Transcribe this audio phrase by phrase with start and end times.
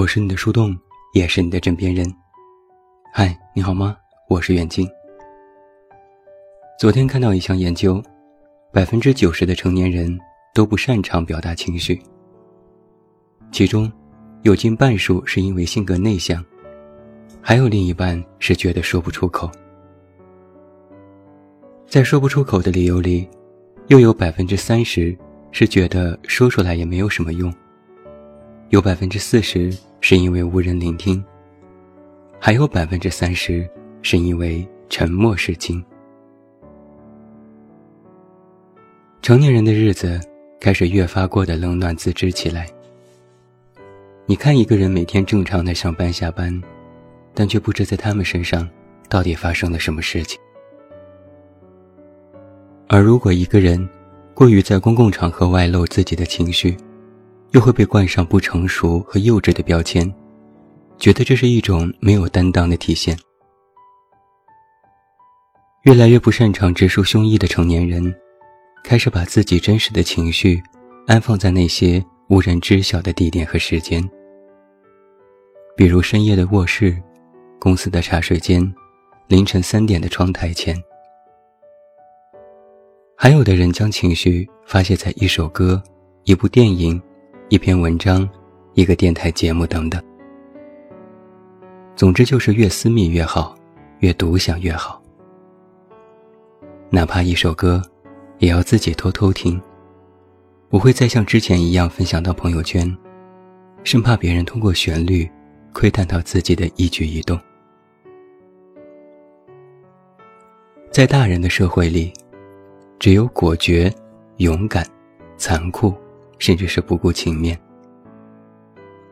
[0.00, 0.74] 我是你的树洞，
[1.12, 2.10] 也是你的枕边人。
[3.12, 3.94] 嗨，你好吗？
[4.30, 4.88] 我是远近。
[6.78, 8.02] 昨天看到一项研究，
[8.72, 10.18] 百分之九十的成年人
[10.54, 12.00] 都不擅长表达情绪，
[13.52, 13.92] 其中
[14.40, 16.42] 有近半数是因为性格内向，
[17.42, 19.50] 还有另一半是觉得说不出口。
[21.86, 23.28] 在说不出口的理由里，
[23.88, 25.14] 又有百分之三十
[25.52, 27.52] 是觉得说出来也没有什么用。
[28.70, 31.22] 有百分之四十是因为无人聆听，
[32.38, 33.68] 还有百分之三十
[34.02, 35.84] 是因为沉默是金。
[39.22, 40.18] 成年人的日子
[40.58, 42.66] 开始越发过得冷暖自知起来。
[44.26, 46.60] 你看一个人每天正常的上班下班，
[47.34, 48.68] 但却不知在他们身上
[49.08, 50.40] 到底发生了什么事情。
[52.88, 53.88] 而如果一个人
[54.34, 56.76] 过于在公共场合外露自己的情绪，
[57.52, 60.12] 又会被冠上不成熟和幼稚的标签，
[60.98, 63.18] 觉得这是一种没有担当的体现。
[65.82, 68.14] 越来越不擅长直抒胸臆的成年人，
[68.84, 70.62] 开始把自己真实的情绪
[71.06, 74.00] 安放在那些无人知晓的地点和时间，
[75.76, 76.96] 比如深夜的卧室、
[77.58, 78.62] 公司的茶水间、
[79.26, 80.80] 凌晨三点的窗台前。
[83.16, 85.82] 还有的人将情绪发泄在一首歌、
[86.24, 87.02] 一部电影。
[87.50, 88.28] 一篇文章，
[88.74, 90.00] 一个电台节目等等。
[91.96, 93.56] 总之就是越私密越好，
[93.98, 95.02] 越独享越好。
[96.90, 97.82] 哪怕一首歌，
[98.38, 99.60] 也要自己偷偷听，
[100.68, 102.96] 不会再像之前一样分享到朋友圈，
[103.82, 105.28] 生怕别人通过旋律
[105.72, 107.36] 窥探到自己的一举一动。
[110.92, 112.12] 在大人的社会里，
[113.00, 113.92] 只有果决、
[114.36, 114.86] 勇敢、
[115.36, 115.92] 残酷。
[116.40, 117.56] 甚至是不顾情面，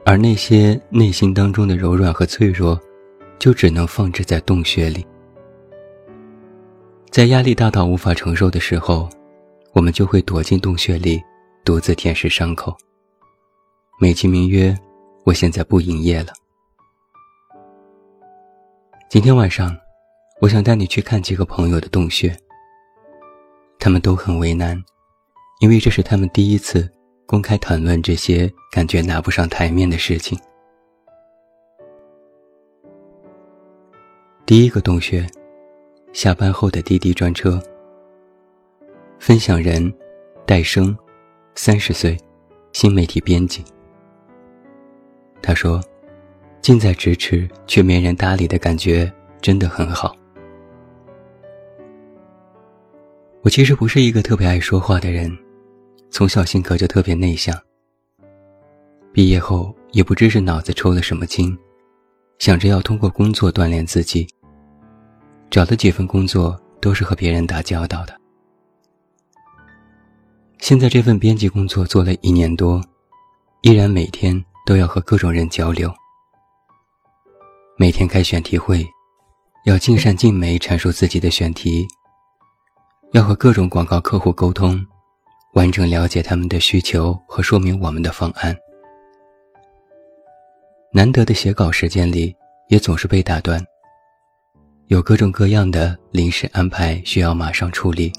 [0.05, 2.81] 而那些内心当中的柔软和脆弱，
[3.39, 5.07] 就只能放置在洞穴里。
[7.11, 9.09] 在压力大到无法承受的时候，
[9.75, 11.23] 我们就会躲进洞穴里，
[11.65, 12.75] 独自舔舐伤口，
[14.01, 14.75] 美其名曰
[15.25, 16.33] “我现在不营业了”。
[19.11, 19.77] 今天晚上，
[20.41, 22.35] 我想带你去看几个朋友的洞穴。
[23.79, 24.83] 他们都很为难，
[25.61, 26.91] 因为这是他们第一次。
[27.29, 30.39] 公开谈论这些感觉拿不上台面的事情。
[34.47, 35.27] 第一个洞穴，
[36.15, 37.63] 下班后的滴滴专车。
[39.19, 39.93] 分享人，
[40.47, 40.97] 戴生，
[41.55, 42.17] 三十岁，
[42.73, 43.63] 新媒体编辑。
[45.43, 45.83] 他说
[46.63, 49.13] ：“近在咫尺却没人搭理的感觉
[49.43, 50.17] 真的很好。”
[53.45, 55.31] 我其实不是一个特别爱说话的人。
[56.11, 57.57] 从小性格就特别内向。
[59.13, 61.57] 毕业后也不知是脑子抽了什么筋，
[62.39, 64.27] 想着要通过工作锻炼自己。
[65.51, 68.15] 找的几份工作都是和别人打交道的。
[70.59, 72.83] 现在这份编辑工作做了一年多，
[73.63, 75.93] 依然每天都要和各种人交流。
[77.77, 78.87] 每天开选题会，
[79.65, 81.87] 要尽善尽美阐述自己的选题，
[83.13, 84.85] 要和各种广告客户沟通。
[85.55, 88.57] 完整了解他们的需求和说明我们的方案。
[90.93, 92.35] 难得的写稿时间里，
[92.69, 93.63] 也总是被打断。
[94.87, 98.13] 有各种各样的临时安排需要马上处理，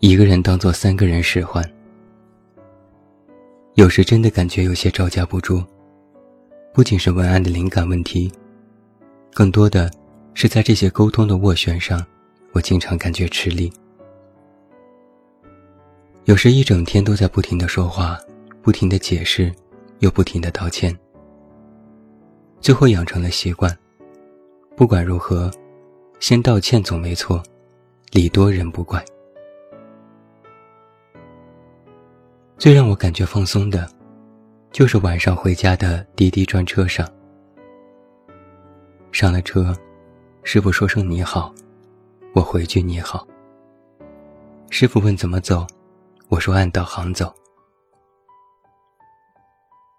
[0.00, 1.62] 一个人当做三个人使唤。
[3.74, 5.62] 有时真的感觉有些招架不住，
[6.72, 8.32] 不仅是文案的灵感问题，
[9.34, 9.90] 更多的
[10.32, 12.02] 是在这些沟通的斡旋上，
[12.52, 13.70] 我经常感觉吃力。
[16.26, 18.18] 有时一整天都在不停的说话，
[18.60, 19.54] 不停的解释，
[20.00, 20.92] 又不停的道歉。
[22.60, 23.72] 最后养成了习惯，
[24.74, 25.48] 不管如何，
[26.18, 27.40] 先道歉总没错，
[28.10, 29.04] 礼多人不怪。
[32.58, 33.88] 最让我感觉放松的，
[34.72, 37.08] 就是晚上回家的滴滴专车上。
[39.12, 39.72] 上了车，
[40.42, 41.54] 师傅说声你好，
[42.34, 43.24] 我回句你好。
[44.70, 45.64] 师傅问怎么走。
[46.28, 47.32] 我说：“按导航走。”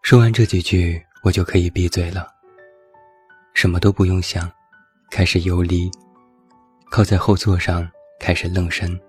[0.04, 2.28] 说完这几句，我就可以闭嘴了。
[3.54, 4.50] 什么都不用想，
[5.10, 5.90] 开始游离，
[6.92, 7.90] 靠在后座上
[8.20, 9.00] 开始愣神。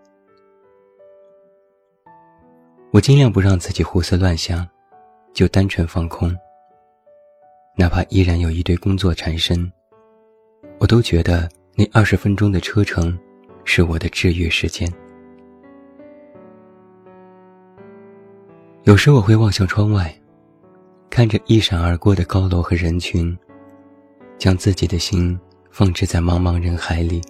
[2.91, 4.67] 我尽量不让自己胡思乱想，
[5.35, 6.35] 就单纯放空。
[7.76, 9.70] 哪怕依然有一堆工作缠身，
[10.79, 13.17] 我都觉得那二十分钟的车程
[13.65, 14.91] 是我的治愈时间。
[18.88, 20.11] 有时我会望向窗外，
[21.11, 23.37] 看着一闪而过的高楼和人群，
[24.38, 25.38] 将自己的心
[25.70, 27.20] 放置在茫茫人海里，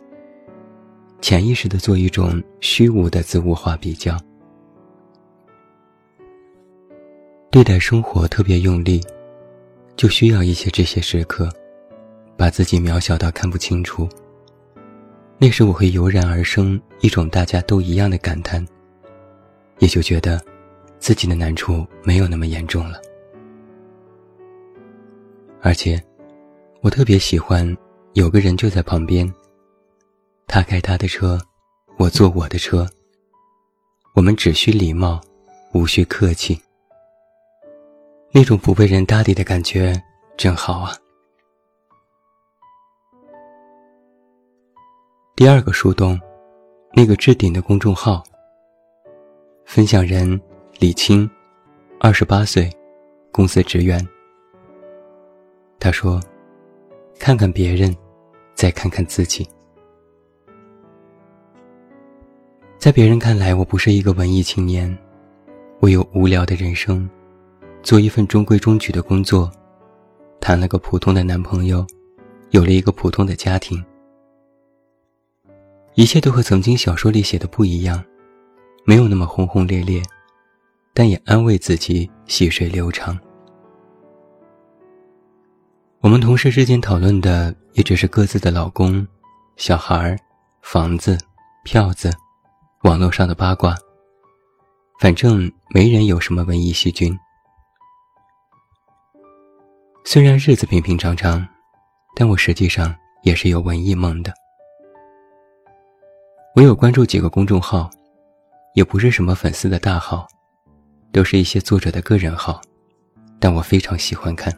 [1.21, 4.17] 潜意识的做一种虚无的自我化比较，
[7.51, 9.05] 对待生活特别用力，
[9.97, 11.49] 就需要一些这些时刻，
[12.37, 14.09] 把自己渺小到看不清楚。
[15.39, 18.65] 那时我会油然而生一种大家都一样的感叹，
[19.81, 20.41] 也就觉得
[20.99, 23.01] 自己的难处没有那么严重了。
[25.61, 26.03] 而且，
[26.81, 27.77] 我特别喜欢
[28.15, 29.33] 有个人就在旁边。
[30.47, 31.39] 他开他的车，
[31.99, 32.89] 我坐我的车。
[34.15, 35.21] 我们只需礼貌，
[35.73, 36.61] 无需客气。
[38.33, 40.01] 那种不被人搭理的感觉
[40.37, 40.93] 真好啊！
[45.37, 46.19] 第二个树洞，
[46.93, 48.23] 那个置顶的公众号。
[49.65, 50.41] 分享人
[50.81, 51.29] 李青，
[51.99, 52.71] 二十八岁，
[53.33, 53.99] 公司职员。
[55.81, 56.23] 他说
[57.19, 57.93] ：“看看别人，
[58.55, 59.45] 再看看自己。
[62.79, 64.97] 在别人看来，我不是一个文艺青年，
[65.81, 67.11] 我有无聊的人生，
[67.83, 69.51] 做一份中规中矩的工作，
[70.41, 71.85] 谈了个普通的男朋友，
[72.51, 73.85] 有了一个普通的家庭，
[75.95, 78.01] 一切都和曾经小说里写的不一样，
[78.85, 80.01] 没有那么轰轰烈烈，
[80.99, 83.17] 但也安慰自己细水流长。”
[86.03, 89.07] 我们同事之间讨论的也只是各自的老公、
[89.57, 90.19] 小孩、
[90.61, 91.17] 房子、
[91.63, 92.11] 票子、
[92.83, 93.77] 网络上的八卦。
[94.99, 97.17] 反正没人有什么文艺细菌。
[100.05, 101.47] 虽然日子平平常常，
[102.17, 102.93] 但我实际上
[103.23, 104.35] 也是有文艺梦的。
[106.57, 107.89] 我有关注几个公众号，
[108.75, 110.27] 也不是什么粉丝的大号，
[111.13, 112.61] 都是一些作者的个人号，
[113.39, 114.57] 但我非常喜欢看。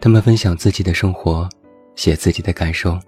[0.00, 1.48] 他们分享自己的生活，
[1.94, 2.98] 写自己的感受，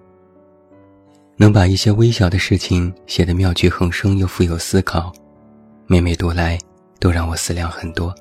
[1.37, 5.11] 能把一些微小的事情写得妙趣横生又富有思考，
[5.87, 6.59] 每每读来
[6.99, 8.13] 都让我思量很多。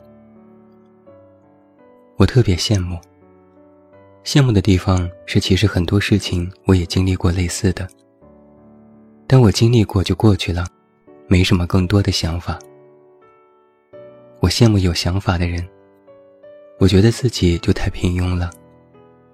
[2.17, 2.99] 我特别羡慕。
[4.25, 7.89] 羡慕的地方是，其实很多事情我也经历过类似的，
[9.27, 10.65] 但我经历过就过去了，
[11.27, 12.59] 没什么更多的想法。
[14.43, 15.65] 我羡慕有想法的人，
[16.81, 18.51] 我觉得自己就太平庸了。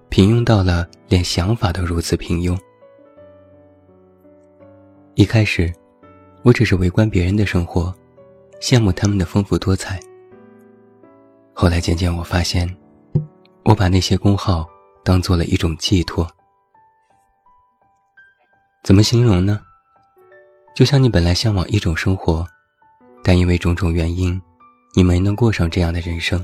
[0.07, 2.55] 平庸到了连想法都如此平庸。
[5.15, 5.73] 一开始，
[6.43, 7.91] 我只是围观别人的生活，
[8.61, 9.99] 羡慕他们的丰富多彩。
[11.53, 12.69] 后来渐渐我发现，
[13.63, 14.69] 我把那些公号
[15.03, 16.29] 当做了一种寄托。
[18.83, 19.59] 怎么形容呢？
[20.75, 22.45] 就像你本来向往一种生活，
[23.23, 24.39] 但因为种种原因，
[24.95, 26.43] 你没能过上这样的人生。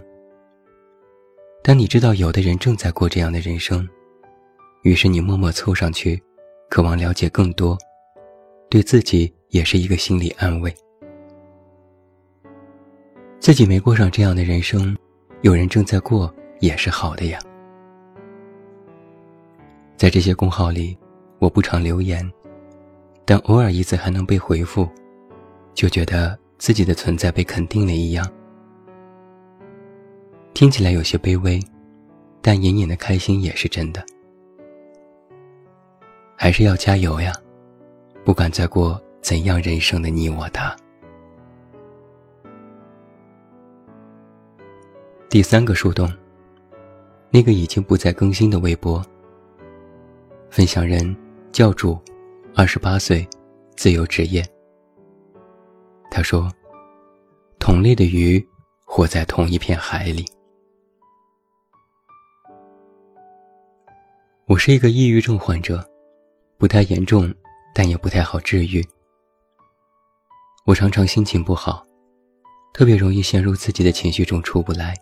[1.64, 3.88] 当你知道有的人正在过这样的人生，
[4.84, 6.22] 于是你默默凑上去，
[6.70, 7.76] 渴望了解更多，
[8.70, 10.74] 对自己也是一个心理安慰。
[13.40, 14.96] 自己没过上这样的人生，
[15.42, 17.40] 有人正在过也是好的呀。
[19.98, 20.96] 在这些公号里，
[21.40, 22.32] 我不常留言，
[23.26, 24.88] 但偶尔一次还能被回复，
[25.74, 28.28] 就觉得自己的存在被肯定了一样。
[30.54, 31.60] 听起来有些卑微，
[32.42, 34.06] 但隐隐的开心也是真的。
[36.38, 37.34] 还是要加油呀！
[38.24, 40.76] 不管再过怎样人生的你我他。
[45.30, 46.12] 第三个树洞，
[47.30, 49.04] 那个已经不再更新的微博。
[50.50, 51.16] 分享人
[51.52, 52.00] 教主，
[52.56, 53.28] 二十八岁，
[53.76, 54.42] 自由职业。
[56.16, 56.50] 他说
[57.60, 58.42] ：“同类的鱼
[58.86, 60.24] 活在同一片海里。”
[64.48, 65.86] 我是一个抑郁症患者，
[66.58, 67.30] 不太严重，
[67.74, 68.82] 但也不太好治愈。
[70.66, 71.86] 我常常心情不好，
[72.74, 74.96] 特别容易陷入自己的情绪中出不来，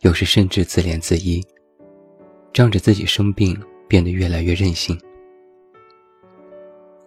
[0.00, 1.42] 有时甚至自怜自艾，
[2.54, 3.54] 仗着自己生病
[3.86, 4.98] 变得越来越任性。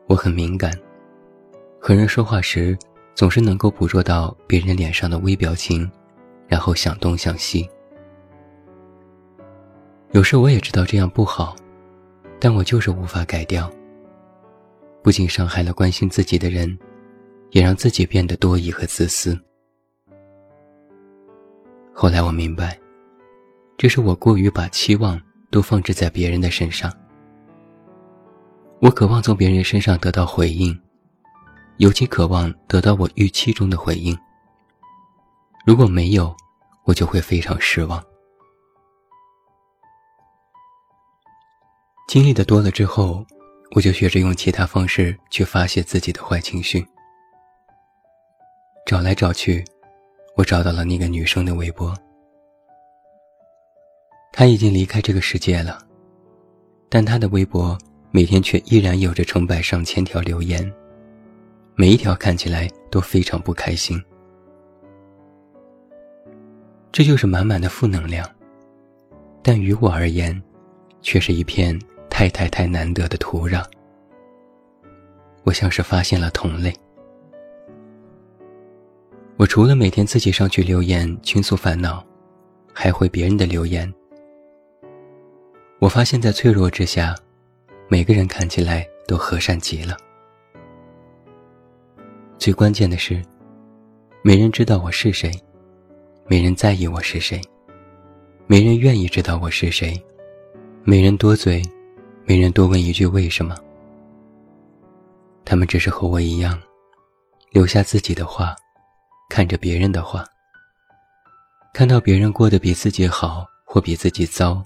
[0.05, 0.71] 我很敏感，
[1.79, 2.77] 和人说话时
[3.19, 5.91] 总是能够捕捉到别人脸上的微表情，
[6.47, 7.69] 然后想东想西。
[10.11, 11.53] 有时我也知道这样不好，
[12.39, 13.69] 但我就是无法改掉。
[15.03, 16.79] 不仅伤害了关心自己的人，
[17.49, 19.37] 也让自己变得多疑和自私。
[21.93, 22.79] 后来我明白，
[23.77, 25.21] 这是我过于把期望
[25.51, 26.89] 都放置在别人的身上。
[28.79, 30.73] 我渴望从别人身上得到回应，
[31.79, 34.17] 尤其渴望得到我预期中的回应。
[35.65, 36.35] 如果没有，
[36.83, 38.03] 我就会非常失望。
[42.09, 43.25] 经历的多了之后，
[43.71, 46.85] 我就学着用其他方式去发泄自己的坏情绪。
[48.85, 49.63] 找来找去，
[50.35, 51.95] 我找到了那个女生的微博。
[54.33, 55.79] 她已经离开这个世界了，
[56.89, 57.77] 但她的微博
[58.11, 60.69] 每天却依然有着成百上千条留言，
[61.79, 64.03] 每一条看起来都非常不开心。
[66.91, 68.29] 这就是满满的负能量，
[69.41, 70.43] 但于我而言，
[71.01, 73.63] 却是一片太太太难得的土壤。
[75.43, 76.73] 我像是发现了同类。
[79.37, 82.05] 我除了每天自己上去留言倾诉烦恼，
[82.73, 83.89] 还回别人的留言。
[85.79, 87.15] 我发现，在脆弱之下，
[87.87, 89.95] 每个人看起来都和善极了。
[92.39, 93.21] 最关键的是，
[94.21, 95.29] 没人知道我是谁，
[96.25, 97.41] 没人在意我是谁，
[98.47, 100.01] 没人愿意知道我是谁，
[100.85, 101.61] 没人多嘴，
[102.23, 103.57] 没人多问一句为什么。
[105.43, 106.57] 他们只是和我一样，
[107.51, 108.55] 留下自己的话。
[109.29, 110.23] 看着别人的话，
[111.73, 114.63] 看到别人过得比自己好或比自己糟，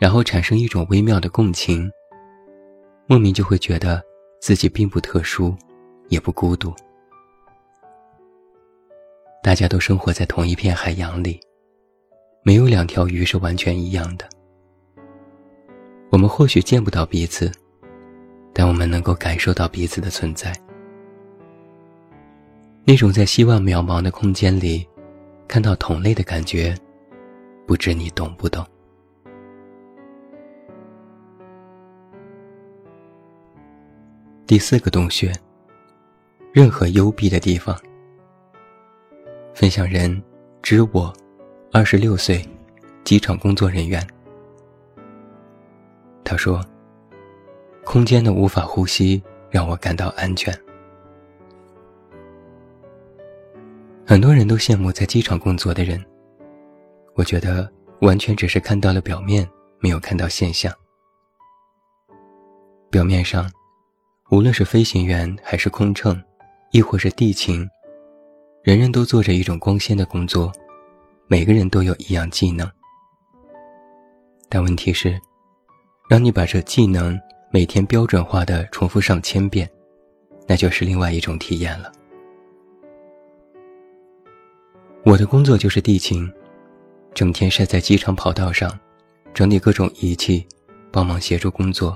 [0.00, 1.88] 然后产生一种微妙的共情，
[3.06, 4.02] 莫名就会觉得
[4.40, 5.56] 自己并不特殊，
[6.12, 6.74] 也不孤独。
[9.42, 11.40] 大家都生活在同一片海洋里，
[12.42, 14.28] 没有两条鱼是完全一样的。
[16.10, 17.50] 我们或许见不到彼此，
[18.52, 20.52] 但我们能够感受到彼此的存在。
[22.84, 24.86] 那种在希望渺茫的空间里，
[25.48, 26.74] 看到同类的感觉，
[27.66, 28.62] 不知你懂不懂？
[34.46, 35.32] 第四个洞穴，
[36.52, 37.74] 任何幽闭的地方。
[39.54, 40.22] 分享人：
[40.60, 41.10] 知我，
[41.72, 42.46] 二十六岁，
[43.04, 44.06] 机场工作人员。
[46.22, 46.62] 他说
[47.84, 50.54] ：“空间的无法呼吸让我感到安全。”
[54.06, 56.04] 很多人都羡慕在机场工作的人，
[57.14, 57.66] 我觉得
[58.02, 59.48] 完全只是看到了表面，
[59.80, 60.70] 没有看到现象。
[62.90, 63.50] 表面上，
[64.30, 66.22] 无论是飞行员还是空乘，
[66.72, 67.68] 亦或是地勤，
[68.62, 70.50] 人人都做着一种光鲜的工作，
[71.26, 72.66] 每个人都有一样技能。
[74.48, 75.20] 但问题是，
[76.08, 79.70] 让你把这技能每天标准化的重复上千遍，
[80.48, 81.92] 那就是另外一种体验了。
[85.04, 86.26] 我的工作就是地勤，
[87.12, 88.80] 整天晒在机场跑道上，
[89.34, 90.46] 整理各种仪器，
[90.90, 91.94] 帮忙协助工作。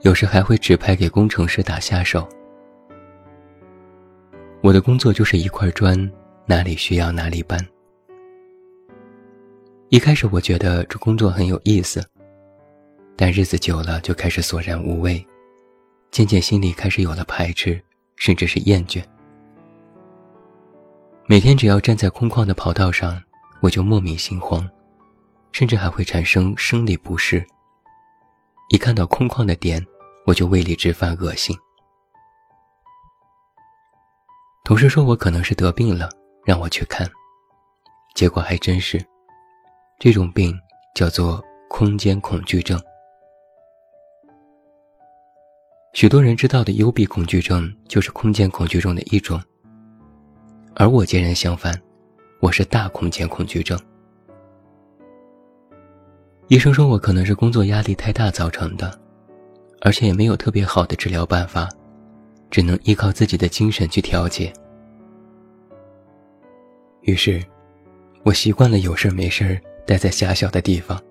[0.00, 2.28] 有时还会指派给工程师打下手。
[4.62, 5.98] 我的工作就是一块砖，
[6.46, 7.58] 哪里需要哪里搬。
[9.88, 12.00] 一开始我觉得这工作很有意思，
[13.16, 15.26] 但日子久了就开始索然无味，
[16.12, 17.82] 渐渐心里开始有了排斥，
[18.14, 19.02] 甚至是厌倦。
[21.26, 23.20] 每天只要站在空旷的跑道上，
[23.60, 24.64] 我就莫名心慌，
[25.50, 27.44] 甚至还会产生生理不适。
[28.68, 29.84] 一看到空旷的点，
[30.24, 31.52] 我就胃里直犯恶心。
[34.64, 36.08] 同事说我可能是得病了，
[36.44, 37.04] 让我去看，
[38.14, 39.04] 结果还真是，
[39.98, 40.56] 这种病
[40.94, 42.80] 叫做空间恐惧症。
[45.94, 49.42] 许多人知道的幽闭恐惧症，就是空间恐惧症的一种。
[50.76, 51.74] 而我截然相反，
[52.40, 53.78] 我是大空间恐惧症。
[56.46, 58.96] 医生说我可能是工作压力太大造成的，
[59.80, 61.68] 而且也没有特别好的治疗办法，
[62.52, 64.52] 只能依靠自己的精神去调节。
[67.00, 67.42] 于是，
[68.22, 71.02] 我习惯了有事没事待在狭小的地方，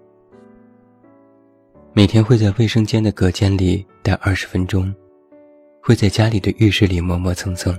[1.93, 4.93] 每天会在卫生间的隔间里待二十分钟，
[5.81, 7.77] 会在家里的浴室里磨磨蹭蹭。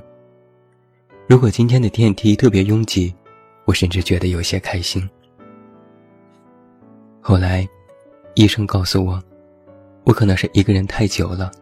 [1.29, 3.15] 如果今天的电梯特别拥挤，
[3.65, 5.09] 我甚至觉得有些开心。
[7.21, 7.65] 后来，
[8.35, 9.23] 医生告诉我，
[10.03, 11.53] 我可能是一个人太久了，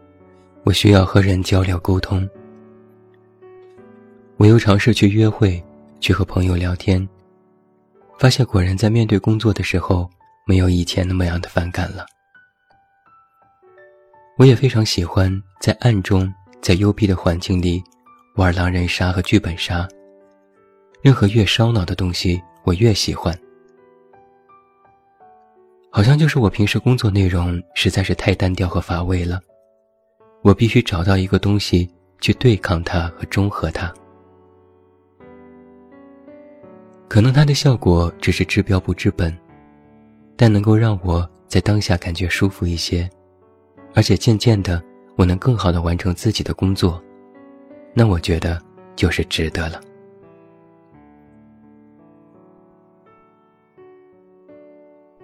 [0.63, 2.27] 我需要和人交流沟通。
[4.37, 5.63] 我又尝试去约会，
[5.99, 7.07] 去和朋友聊天，
[8.17, 10.09] 发现果然在面对工作的时候，
[10.45, 12.05] 没有以前那么样的反感了。
[14.37, 17.83] 我也非常喜欢在暗中，在幽闭的环境里。
[18.37, 19.85] 玩狼人杀和剧本杀，
[21.01, 23.37] 任何越烧脑的东西，我越喜欢。
[25.91, 29.41] 好像就是我平时工作内容实在是太单调和乏味了，
[30.41, 33.93] 我必须找到一个东西去对抗它和中和它。
[37.07, 39.37] 可能它的效果只是治标不治本，
[40.35, 43.09] 但能够让我在当下感觉舒服一些，
[43.93, 44.81] 而且渐渐的
[45.17, 47.01] 我能更好的完成自己的工作，
[47.93, 48.59] 那我觉得
[48.95, 49.81] 就是值得了。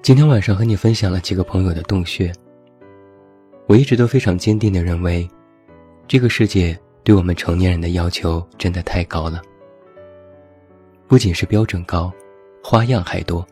[0.01, 2.31] 今天晚上和你分享了几个朋友的洞穴。
[3.67, 5.29] 我一直都非常坚定的认为，
[6.07, 9.41] 这个世界对我们成年人的要求真的太高了。
[11.05, 12.11] 不仅是标准高，
[12.63, 13.45] 花样还多。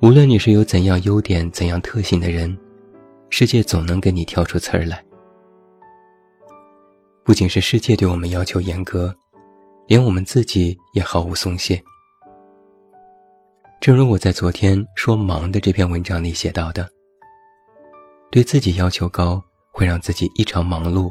[0.00, 2.56] 无论你是有怎样优点、怎样特性的人，
[3.30, 5.04] 世界总能给你挑出刺儿来。
[7.24, 9.12] 不仅是世界对我们要求严格，
[9.88, 11.82] 连我们自己也毫无松懈。
[13.80, 16.88] 正如我在昨天说“忙”的这篇文章里写到的，
[18.30, 19.42] 对自己要求高，
[19.72, 21.10] 会让自己异常忙碌，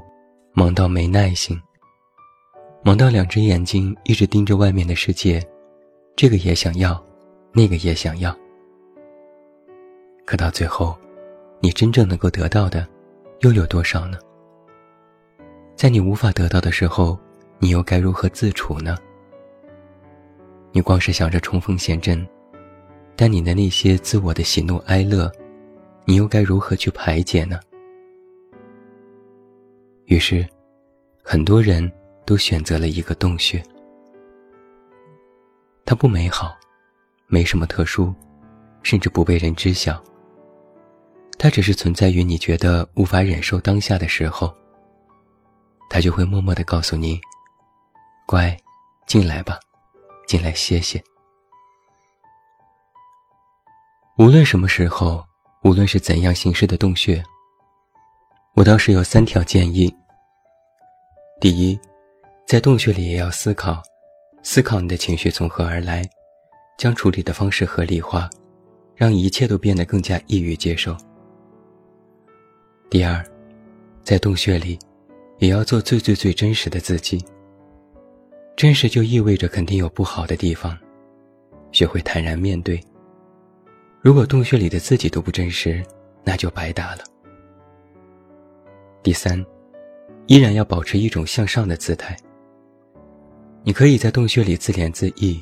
[0.53, 1.59] 忙到没耐心，
[2.83, 5.43] 忙到两只眼睛一直盯着外面的世界，
[6.15, 7.03] 这个也想要，
[7.53, 8.35] 那个也想要。
[10.25, 10.95] 可到最后，
[11.59, 12.87] 你真正能够得到的，
[13.39, 14.19] 又有多少呢？
[15.75, 17.17] 在你无法得到的时候，
[17.57, 18.95] 你又该如何自处呢？
[20.71, 22.27] 你光是想着冲锋陷阵。
[23.19, 25.31] 但你的那些自我的喜怒哀乐，
[26.09, 27.59] 你又该如何去排解呢？
[30.05, 30.47] 于是，
[31.21, 31.91] 很多人
[32.25, 33.61] 都选择了一个洞穴。
[35.85, 36.57] 它不美好，
[37.27, 38.15] 没什么特殊，
[38.83, 40.01] 甚至不被人知晓。
[41.37, 44.55] 它只是存在于你觉得无法忍受当下的时候。
[45.89, 47.19] 它就会默默的告诉你
[48.25, 48.57] ：“乖，
[49.07, 49.59] 进来吧，
[50.25, 51.03] 进来歇歇。”
[54.17, 55.26] 无论什么时候，
[55.67, 57.21] 无论是怎样形式的洞穴，
[58.53, 59.93] 我倒是有三条建议。
[61.41, 61.77] 第一，
[62.45, 63.83] 在洞穴里也要思考，
[64.43, 66.09] 思考你的情绪从何而来，
[66.77, 68.29] 将处理的方式合理化，
[68.95, 70.95] 让一切都变得更加易于接受。
[72.89, 73.21] 第二，
[74.05, 74.79] 在洞穴里，
[75.39, 77.21] 也要做最最最真实的自己。
[78.55, 80.77] 真实就意味着肯定有不好的地方，
[81.73, 82.81] 学会坦然面对。
[84.01, 85.83] 如果洞穴里的自己都不真实，
[86.23, 87.03] 那就白搭了。
[89.03, 89.43] 第三，
[90.27, 92.15] 依然要保持一种向上的姿态。
[93.63, 95.39] 你可以在洞穴里自怜自艾，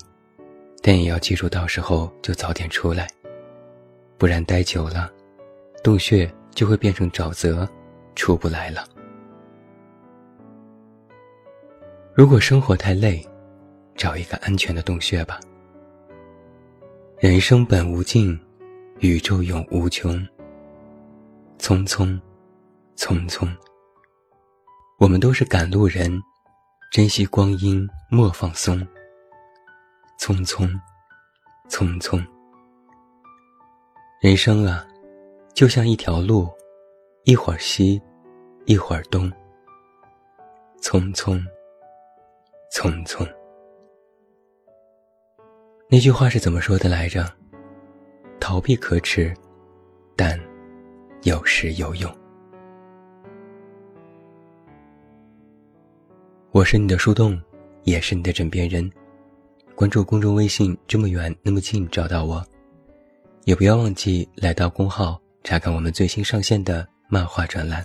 [0.82, 3.08] 但也要记住，到时候就早点出来，
[4.18, 5.12] 不然待久了，
[5.84, 7.68] 洞穴就会变成沼泽，
[8.16, 8.88] 出不来了。
[12.14, 13.24] 如果生活太累，
[13.96, 15.40] 找一个安全的洞穴吧。
[17.20, 18.40] 人生本无尽。
[19.00, 20.14] 宇宙永无穷。
[21.60, 22.18] 匆匆，
[22.96, 23.46] 匆匆。
[24.98, 26.22] 我们都是赶路人，
[26.94, 28.80] 珍惜光阴，莫放松。
[30.18, 30.70] 匆匆，
[31.70, 32.26] 匆匆。
[34.22, 34.88] 人生啊，
[35.54, 36.50] 就像一条路，
[37.26, 38.02] 一会儿西，
[38.66, 39.30] 一会儿东。
[40.82, 41.44] 匆匆，
[42.72, 43.28] 匆匆。
[45.90, 47.30] 那句话是怎么说的来着？
[48.48, 49.34] 逃避可耻，
[50.16, 50.40] 但
[51.24, 52.16] 有时有用。
[56.52, 57.42] 我是你的树洞，
[57.86, 58.88] 也是你的枕边人。
[59.74, 62.46] 关注公众微信，这么远那么近，找到我。
[63.46, 67.84] 也不要忘记来到公号查看我们最新上线的漫画专栏。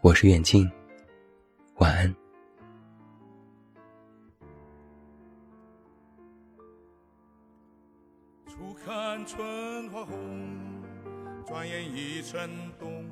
[0.00, 0.70] 我是远近，
[1.78, 2.21] 晚安。
[8.84, 10.16] 看春花红，
[11.46, 13.04] 转眼已成冬。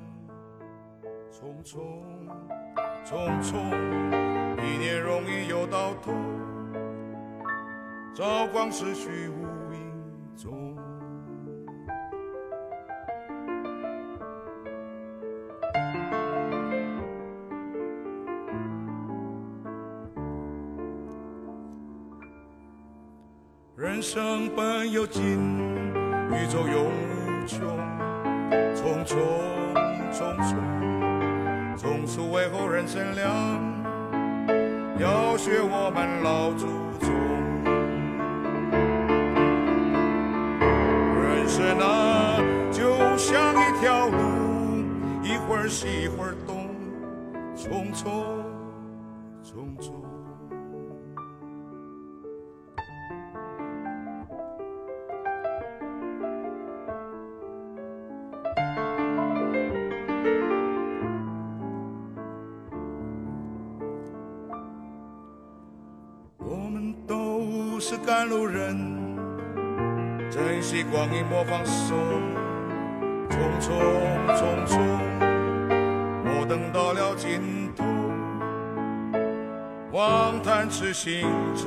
[1.30, 1.78] 匆匆
[3.04, 3.54] 匆匆，
[4.59, 6.12] 一年容易又到头。
[8.12, 10.76] 朝光逝去无影踪。
[23.80, 27.66] 人生本有尽，宇宙永无穷。
[28.74, 29.16] 匆匆
[30.12, 30.54] 匆匆，
[31.78, 33.32] 匆匆为后人乘凉，
[34.98, 36.66] 要学我们老祖
[37.00, 37.08] 宗。
[41.24, 42.36] 人生啊，
[42.70, 44.18] 就像一条路，
[45.22, 46.68] 一会儿西一会儿东，
[47.56, 48.10] 匆匆
[67.90, 68.79] 是赶路人，
[70.31, 71.96] 珍惜光阴莫放手，
[73.29, 73.68] 匆匆
[74.37, 74.79] 匆匆，
[76.24, 77.85] 莫等到了尽头，
[79.90, 81.22] 望谈痴心
[81.57, 81.66] 成